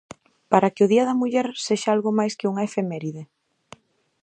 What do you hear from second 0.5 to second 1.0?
Para que o